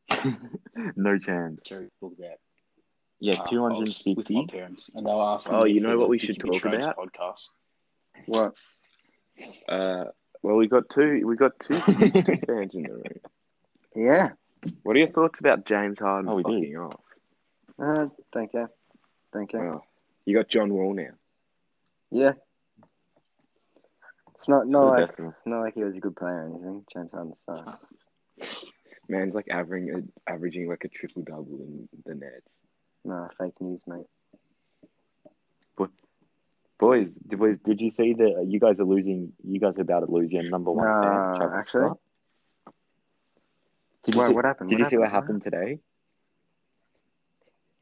[0.96, 1.62] no chance.
[1.62, 2.38] Jerry talk about
[3.20, 5.50] Yeah, uh, two I hundred was with my parents, and they'll ask.
[5.52, 6.96] Oh, you know what we should You Be talk about?
[6.96, 7.48] Podcast.
[8.26, 8.54] What?
[9.68, 10.04] Uh,
[10.42, 11.22] well, we got two.
[11.26, 13.02] We got two fans in the room.
[13.94, 14.30] Yeah.
[14.82, 16.52] What are your thoughts about James Harden Oh, we did.
[16.52, 17.00] fucking off?
[17.82, 18.68] Uh, thank you.
[19.32, 19.60] Thank you.
[19.60, 19.84] Well,
[20.26, 21.12] you got John Wall now.
[22.10, 22.32] Yeah.
[24.36, 26.84] It's not For not like best not like he was a good player or anything.
[26.92, 27.78] James Harden's star.
[29.08, 29.94] Man's like averaging
[30.26, 32.46] uh, averaging like a triple double in the Nets.
[33.04, 34.06] No, fake news, mate.
[36.78, 39.32] Boys, did, boys, did you see that uh, you guys are losing?
[39.44, 41.86] You guys are about to lose your number one Nah, fan, Travis actually.
[41.86, 41.98] Scott.
[44.04, 44.70] Did you Wait, see, what happened?
[44.70, 45.12] Did What you see what happened?
[45.12, 45.80] happened today?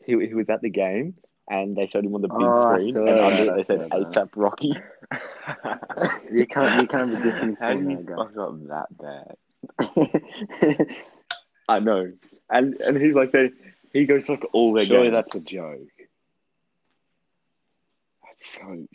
[0.04, 1.14] He, he was at the game
[1.50, 3.62] and they showed him on the big Oh, screen and that, under it I they
[3.62, 3.90] said.
[3.90, 4.74] ASAP Rocky.
[6.30, 10.86] You can't you can't be dissing How from you that fuck up that bad?
[11.68, 12.12] I know,
[12.50, 13.50] and and he's like they,
[13.92, 15.14] he goes like all their Surely games.
[15.14, 15.80] that's a joke.
[18.22, 18.86] That's so stupid.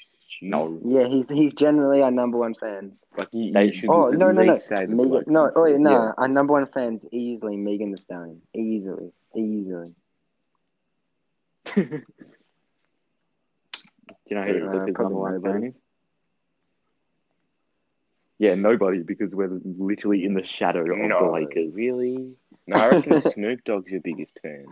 [0.43, 0.79] no.
[0.85, 2.93] yeah, he's he's generally our number one fan.
[3.17, 6.11] Like They- should Oh no no no Megan, no oh yeah, no Yeah.
[6.17, 9.95] our number one fan's easily Megan Thee Stallion easily easily
[14.27, 15.53] Do you know who Uh, Clippers number one nobody.
[15.53, 15.79] fan is?
[18.39, 21.75] Yeah, nobody because we're literally in the shadow of No, the Lakers.
[21.75, 22.33] really?
[22.67, 24.65] No, I reckon Snoop Dogg's your biggest fan.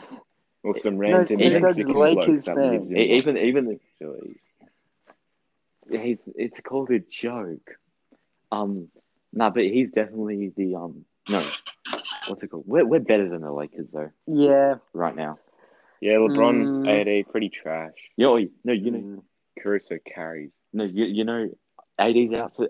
[0.64, 2.72] Or some No, random Snoop Dogg's Mexican Lakers bloke that fan.
[2.74, 4.38] lives in even Los even Angeles.
[5.90, 7.72] he's it's called a joke.
[8.52, 8.90] Um,
[9.34, 11.42] no, but he's definitely the um no,
[12.28, 12.64] what's it called?
[12.68, 15.40] We're we're better than the Lakers though yeah right now.
[16.02, 17.22] Yeah, LeBron, Mm.
[17.22, 17.94] AD, pretty trash.
[18.18, 19.22] Yeah, oh, no, you know Mm.
[19.62, 20.52] Caruso carries.
[20.74, 21.50] No, you, you know,
[21.98, 22.70] AD's out for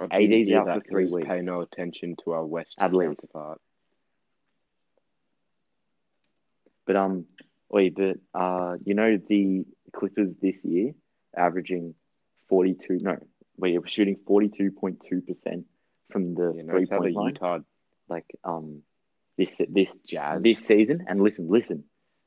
[0.00, 1.28] I AD's out for three we weeks.
[1.28, 3.60] Pay no attention to our West At counterpart.
[6.86, 7.26] But um,
[7.70, 10.92] wait, but uh, you know the Clippers this year
[11.36, 11.94] averaging
[12.48, 12.98] forty two.
[13.00, 13.16] No,
[13.56, 15.66] wait, we're shooting forty two point two percent
[16.10, 17.32] from the You know, three how the point line.
[17.32, 17.58] Utah
[18.08, 18.82] Like um,
[19.38, 20.42] this this Jazz.
[20.42, 21.84] this season, and listen, listen,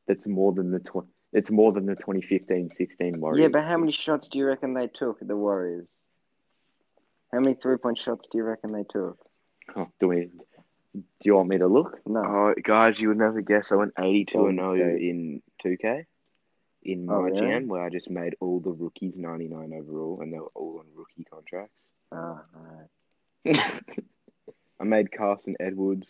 [0.08, 3.42] that's more than the tw- It's more than the 2015-16 Warriors.
[3.44, 5.92] Yeah, but how many shots do you reckon they took, at the Warriors?
[7.32, 9.18] How many three point shots do you reckon they took?
[9.76, 10.30] Oh, do we?
[10.94, 12.00] Do you want me to look?
[12.08, 12.24] No.
[12.26, 13.72] Oh, guys, you would never guess.
[13.72, 15.10] I went 82 and Golden 0 State.
[15.10, 16.06] in 2K
[16.84, 17.42] in Oh, my yeah?
[17.60, 20.86] GM, where I just made all the rookies 99 overall, and they were all on
[20.96, 21.82] rookie contracts.
[22.14, 23.60] Ah, alright.
[24.80, 26.08] I made Carson Edwards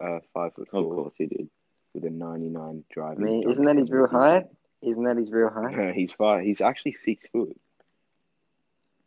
[0.00, 1.48] uh, five foot Of course he did.
[1.94, 3.24] with a 99 I driving.
[3.24, 4.44] mean, isn't that his real the height?
[4.82, 5.70] Isn't that his real height?
[5.70, 5.94] season.
[5.94, 6.44] he's five.
[6.44, 7.56] He's actually six foot.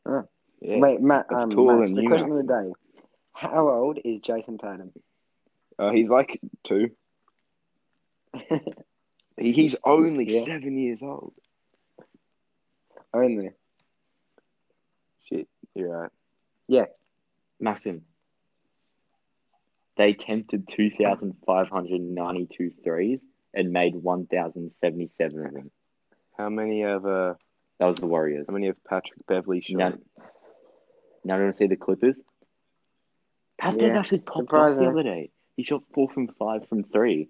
[0.05, 0.27] Oh.
[0.61, 0.77] Yeah.
[0.77, 2.71] Wait, Matt, um, Max, the question of the day.
[3.33, 4.91] How old is Jayson Tatum?
[5.79, 6.91] Uh, he's like two.
[9.37, 10.43] He, he's only Yeah.
[10.43, 11.33] seven years old.
[13.13, 13.49] Only.
[15.27, 16.11] Shit, you're right.
[16.67, 16.85] Yeah.
[17.59, 18.03] Maxim.
[19.97, 25.71] They attempted 2,592 threes and made 1,077 of them.
[26.37, 27.35] How many of uh,
[27.79, 28.45] That was the Warriors.
[28.47, 29.77] how many of Patrick Beverley shot?
[29.77, 29.93] Now,
[31.23, 32.21] now you want to see the Clippers?
[33.59, 35.29] Pat Yeah, actually popped off the other day.
[35.55, 37.29] He shot four from five from three.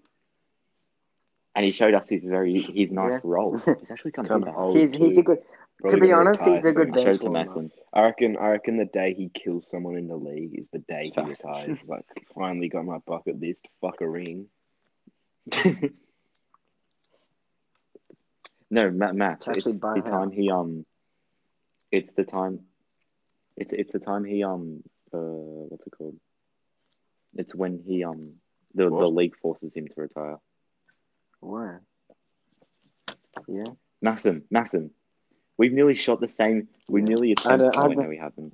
[1.56, 3.20] And he showed us his very his nice Yeah.
[3.24, 3.58] roll.
[3.80, 4.56] He's actually come back.
[4.74, 5.40] he's he's a good.
[5.80, 6.98] Probably to be honest, he's a good soon.
[6.98, 7.48] I showed bench.
[7.48, 7.72] Masson.
[7.94, 8.38] I reckon.
[8.38, 11.78] I reckon the day he kills someone in the league is the day he retires.
[11.86, 13.68] Like, finally got my bucket list.
[13.82, 14.48] Fuck a ring.
[18.74, 19.42] no, Matt, Matt.
[19.42, 20.86] To It's the a time he um.
[21.92, 22.62] It's the time.
[23.56, 24.84] It's it's the time he um
[25.14, 25.18] uh
[25.70, 26.18] what's it called?
[27.36, 28.22] It's when he um
[28.74, 30.38] the the league forces him to retire.
[31.42, 31.80] Wow.
[33.48, 33.66] Yeah.
[34.02, 34.92] Maxim, Maxim,
[35.58, 36.68] we've nearly shot the same.
[36.90, 37.10] We've Yeah.
[37.10, 37.58] nearly I attempted.
[37.64, 38.54] don't- I oh, don't- no, we haven't.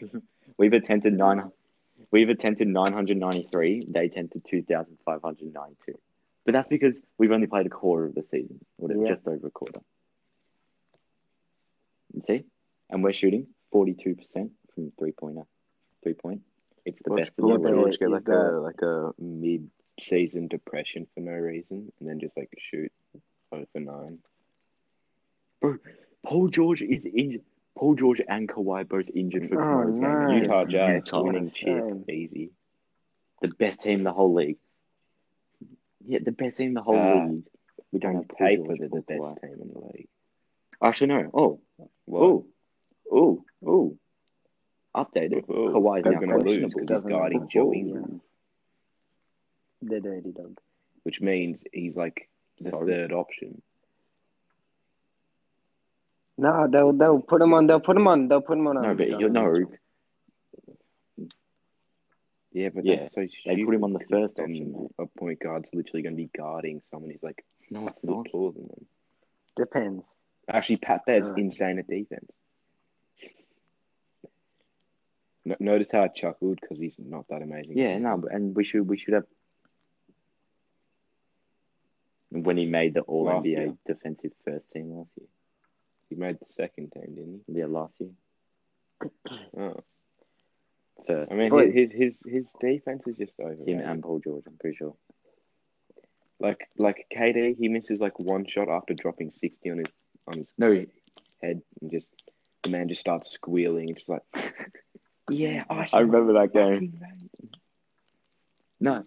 [0.58, 1.50] we've attempted nine.
[2.10, 3.86] We've attempted nine hundred ninety-three.
[3.88, 5.98] They attempted two thousand five hundred ninety-two.
[6.44, 9.08] But that's because we've only played a quarter of the season, or Yeah.
[9.08, 9.80] just over a quarter.
[12.12, 12.44] You see,
[12.90, 15.42] and we're shooting forty-two percent from three-pointer,
[16.02, 16.42] three-point.
[16.84, 17.74] It's the Watch best in the Yeah, but league.
[17.74, 22.20] George get is like the- a like a mid-season depression for no reason, and then
[22.20, 22.92] just like shoot
[23.50, 24.18] over nine.
[25.60, 25.78] Bro,
[26.24, 27.42] Paul George is injured.
[27.76, 30.28] Paul George and Kawhi both injured for Oh, tomorrow's no.
[30.28, 30.42] game.
[30.44, 31.22] Utah Jazz Utah.
[31.22, 32.50] winning chip easy.
[33.42, 34.58] the best team in the whole league.
[36.06, 37.44] Yeah, the best team in the whole Ah, league.
[37.92, 39.40] We don't On have Paul paper, George they're the best Kawhi.
[39.40, 40.08] team in the league.
[40.82, 41.30] Actually, no.
[41.32, 41.60] Oh,
[42.06, 42.20] What?
[42.22, 42.46] oh,
[43.10, 43.98] oh, oh.
[44.94, 45.44] Updated.
[45.48, 46.80] Oh, Kawhi is they're now gonna lose questionable.
[46.80, 47.48] because he's guarding.
[47.48, 47.78] Joe Yeah.
[47.80, 48.20] Ingles,
[49.82, 50.58] The dirty dog.
[51.04, 52.86] which means he's like the Sorry.
[52.92, 53.60] third option.
[56.36, 57.66] No, they'll they'll put him on.
[57.66, 58.28] They'll put him on.
[58.28, 58.82] They'll put him on.
[58.82, 59.78] No, but you Donovan know, Mitchell.
[62.54, 64.88] Yeah, but Yeah, that's so they put him on the first option.
[64.98, 68.26] A point guard's literally going to be guarding someone who's like no, it's not.
[68.30, 68.86] taller than them.
[69.56, 70.16] Depends.
[70.48, 71.34] Actually, Pat Bev's Uh.
[71.34, 72.30] insane at defense.
[75.44, 77.76] No, notice how I chuckled because he's not that amazing.
[77.76, 79.26] Yeah, no, and we should we should have.
[82.30, 83.76] When he made the All Last NBA year.
[83.86, 85.28] defensive first team last year.
[86.08, 87.58] he made the second team, didn't he?
[87.58, 88.10] Yeah, last year.
[89.56, 89.82] Oh,
[91.08, 93.52] I mean, his his his defense is just over.
[93.66, 94.44] him and Paul George.
[94.46, 94.94] I'm pretty sure.
[96.40, 99.86] Like like KD, he misses like one shot after dropping sixty on his
[100.26, 100.72] on his No,
[101.42, 102.08] head, and just
[102.62, 103.90] the man just starts squealing.
[103.90, 104.22] It's just like,
[105.30, 106.98] yeah, I remember that game.
[108.80, 109.04] No.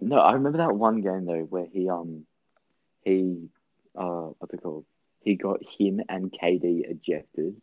[0.00, 2.26] No, I remember that one game though where he um
[3.04, 3.48] he
[3.96, 4.84] uh what's it called?
[5.20, 7.60] He got him and KD ejected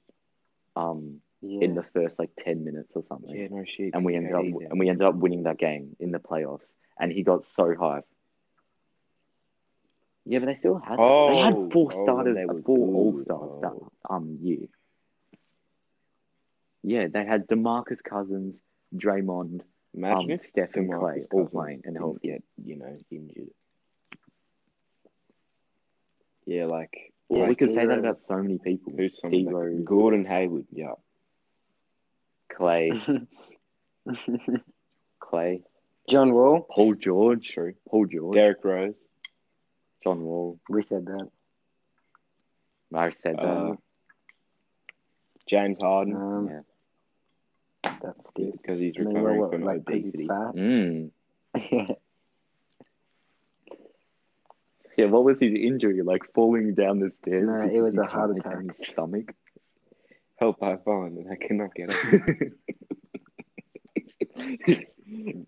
[1.59, 1.65] Yeah.
[1.65, 3.35] in the first like ten minutes or something.
[3.35, 3.93] Yeah, no shit.
[3.93, 4.61] And we ended up out.
[4.71, 6.65] and we ended up winning that game in the playoffs.
[6.99, 8.01] And he got so high.
[10.25, 13.19] Yeah, but they still had they Oh, had four oh, starters, they were four all
[13.23, 13.59] stars Oh.
[13.61, 14.67] that um year.
[16.83, 18.57] Yeah, they had DeMarcus Cousins,
[18.95, 19.61] Draymond,
[19.93, 22.27] Imagine um, if Steph and DeMarcus Clay all playing and healthy.
[22.29, 23.49] get you know injured.
[26.45, 28.93] Yeah, like Well, we could say that about so many people.
[28.95, 29.19] who's
[29.83, 30.65] Gordon Hayward?
[30.71, 30.93] Yeah,
[32.49, 32.91] Clay,
[35.19, 35.61] Clay,
[36.09, 36.67] John Wall.
[36.69, 37.73] Paul George, true.
[37.89, 38.95] Paul George, Derrick Rose.
[40.03, 40.59] John Wall.
[40.69, 41.27] We said that.
[42.93, 43.43] I said that.
[43.43, 43.75] Uh,
[45.47, 47.91] James Harden Um, Yeah.
[48.01, 48.59] That's stupid.
[48.61, 50.27] because he's I mean, recovering what, from like, 'cause he's obesity.
[50.27, 50.55] fat.
[50.55, 51.11] Mm.
[51.71, 51.95] yeah.
[54.97, 56.01] Yeah, what was his injury?
[56.01, 57.47] Like falling down the stairs?
[57.47, 58.77] No, it was a heart can't attack.
[58.77, 59.33] His stomach.
[60.39, 61.95] Help I find, and I cannot get up.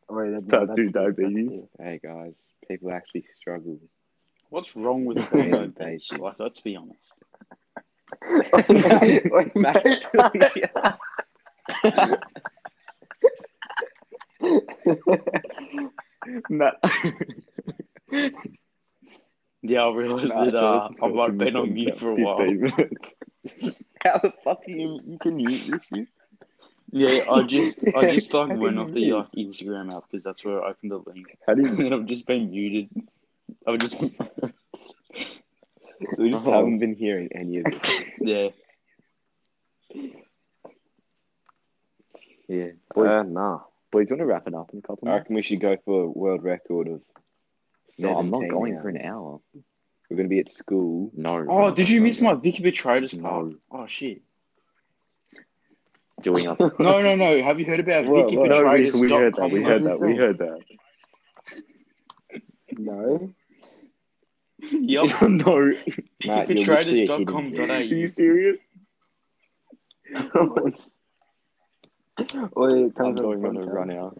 [0.10, 1.62] Or that, Type that's two that's diabetes.
[1.80, 2.34] hey guys,
[2.68, 3.80] people actually struggle.
[4.50, 6.10] What's wrong with Yeah, diabetes?
[6.10, 6.22] baby.
[6.22, 7.14] Like, let's be honest.
[9.32, 9.86] Wait, Matt.
[16.50, 16.76] Matt.
[19.64, 22.38] Yeah, I realised Matt, that uh, I've been on mute for for a while.
[24.66, 25.04] 15 minutes.
[25.04, 26.08] How the fuck do you, you can mute this shit?
[26.92, 29.16] Yeah, I just I just like How went off the mute?
[29.16, 31.84] uh, Instagram app because that's where I opened the link, How do and you?
[31.84, 32.90] then I've just been muted.
[33.68, 34.10] I've just So
[36.18, 36.52] we just Oh.
[36.52, 38.08] haven't been hearing any of it.
[38.22, 38.50] yeah.
[42.48, 43.60] Yeah, boys, Uh, nah.
[43.92, 45.24] boys, want to wrap it up in a couple I minutes?
[45.24, 47.02] reckon we should go for a world record of.
[47.98, 48.82] No, I'm not 17 going hours.
[48.82, 49.40] for an hour.
[50.10, 51.12] We're going to be at school.
[51.16, 51.46] No.
[51.48, 52.34] Oh, did you no, miss no.
[52.34, 53.46] my Vicky Betrayed part?
[53.48, 53.56] No.
[53.72, 54.22] Oh shit.
[56.24, 56.60] Doing up?
[56.80, 57.42] No, no, no.
[57.44, 59.52] Have you heard about Well, Vicky well, no, we, we heard that.
[59.52, 60.00] We heard that.
[60.00, 60.60] We heard that.
[62.78, 63.34] No.
[64.72, 65.22] Yep.
[65.22, 65.74] no.
[66.26, 67.74] Matt, you're literally a hidden VickyBetrayers.com.au.
[67.74, 68.58] Are you serious?
[72.58, 74.18] Oi, I'm come going on a run out.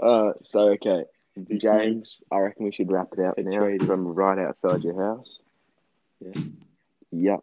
[0.00, 1.04] Uh, so okay,
[1.56, 5.40] James, I reckon we should wrap it out now from right outside your house.
[6.20, 6.42] Yeah.
[7.10, 7.40] Yep.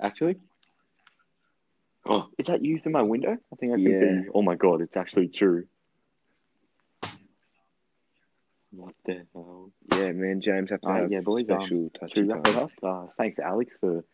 [0.00, 0.36] Actually?
[2.10, 3.36] Oh, is that you through my window?
[3.52, 3.98] I think I can Yeah.
[3.98, 4.32] see you.
[4.34, 5.66] Oh my god, it's actually true.
[8.72, 9.70] What the hell?
[9.88, 10.40] Yeah, man.
[10.40, 12.12] James have to Uh, have yeah, boys, um, special touch.
[12.14, 12.70] Should we wrap it up?
[12.82, 14.04] Uh, thanks, Alex, for.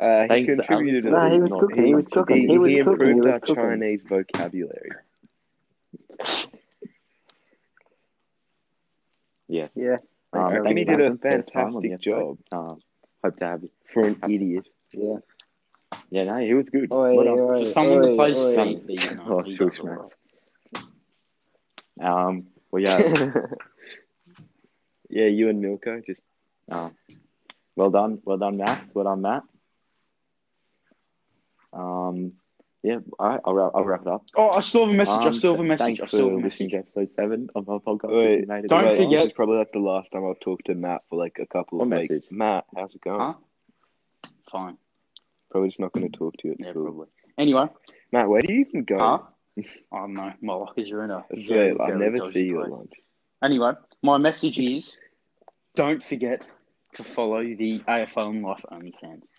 [0.00, 1.06] Uh, he Thanks contributed.
[1.06, 1.06] Alex.
[1.06, 3.40] a Nah, he was cooking, he was cooking, he was cooking, he improved was our
[3.40, 3.54] cooking.
[3.56, 4.90] Chinese vocabulary.
[9.48, 9.72] Yes.
[9.74, 9.96] Yeah.
[10.32, 12.38] Um, I he did a Nathan, for your time on the fantastic job.
[12.52, 12.74] Uh,
[13.24, 13.70] hope to have you.
[13.92, 14.68] For an idiot.
[14.92, 15.16] Yeah.
[16.10, 16.90] Yeah, no, he was good.
[16.92, 17.38] Oi, Well done.
[17.38, 18.56] oi, For someone oi, that plays oi.
[18.56, 20.84] FIFA, you know, Oh, he shush, does all Max.
[21.98, 22.28] right.
[22.28, 23.34] Um, well, yeah.
[25.10, 26.20] Yeah, you and Milko just
[26.70, 26.90] Uh,
[27.76, 28.86] well done, well done, Max.
[28.94, 29.42] Well done, Matt.
[31.72, 32.32] Um,
[32.82, 34.24] yeah, all right, I'll, wrap- I'll wrap it up.
[34.36, 35.14] Oh, I still have a message.
[35.14, 35.98] I Um, still have a message.
[35.98, 36.84] Thanks I still have a for listening message.
[36.94, 38.10] to episode seven of our podcast.
[38.16, 39.04] Wait, If you made it don't this Wait, far.
[39.06, 41.46] forget- This is probably like the last time I'll talk to Matt for like a
[41.46, 42.26] couple of What weeks.
[42.30, 43.20] Matt, how's it going?
[43.20, 43.34] Huh?
[44.52, 44.76] Fine.
[45.50, 46.84] Probably just not going to talk to you at Yeah, school.
[46.84, 47.06] probably.
[47.38, 47.66] Anyway,
[48.12, 48.98] Matt, where do you even go?
[48.98, 49.18] huh?
[49.92, 50.32] I don't know.
[50.40, 51.18] My lockers are in a.
[51.18, 52.92] I very, swear, I never see you at lunch.
[53.42, 53.72] Anyway,
[54.02, 54.96] my message is
[55.74, 56.46] don't forget
[56.94, 59.30] to follow the AFL and Life OnlyFans.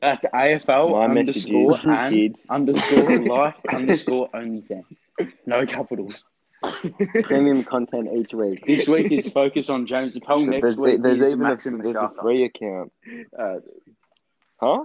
[0.00, 2.46] That's AFL My underscore is, and kids.
[2.48, 5.28] underscore life underscore only OnlyFans.
[5.46, 6.24] No capitals.
[7.24, 8.64] Premium content each week.
[8.66, 10.44] This week is focused on James Appel.
[10.46, 12.92] Next There's, week there's is even a, there's a free account.
[13.36, 13.56] Uh,
[14.60, 14.84] Huh?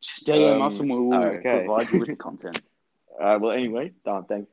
[0.00, 1.64] Just DM Um, us and we will okay.
[1.64, 2.60] provide you with the content.
[3.20, 4.50] uh, well, anyway, uh, thanks.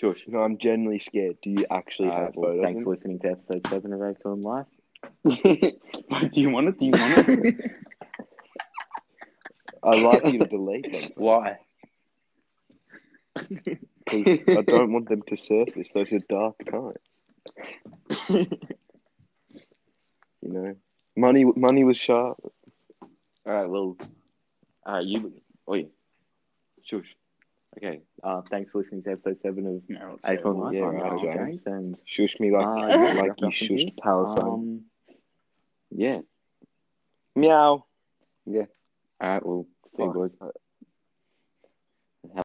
[0.00, 0.24] Shush.
[0.28, 1.36] No, I'm genuinely scared.
[1.42, 2.64] Do you actually Uh, have well, photos?
[2.64, 4.66] thanks for listening to episode seven of Rave Film Life.
[5.24, 6.78] Do you want it?
[6.78, 7.56] Do you want it?
[9.82, 11.10] I'd like you to delete them.
[11.16, 11.58] Why?
[13.34, 15.88] 'cause I don't want them to surface.
[15.94, 16.98] Those are dark times.
[20.42, 20.74] You know,
[21.20, 22.38] money money was sharp.
[23.46, 23.96] All right, well,
[24.86, 25.32] all right, you.
[25.66, 25.90] Wait.
[26.82, 27.16] Shush.
[27.76, 28.00] Okay.
[28.22, 30.74] Uh, thanks for listening to episode seven of No, it's Rave Film Life.
[30.74, 31.36] yeah, I'm right, James.
[31.36, 33.90] James, and Shush me like Uh, like you up in shushed here.
[34.02, 34.44] Palestine.
[34.44, 34.80] um,
[35.90, 36.20] yeah.
[37.36, 37.84] Meow.
[38.46, 38.66] Yeah.
[39.20, 39.46] All right.
[39.46, 40.14] Well, see you Bye.
[40.14, 40.36] boys.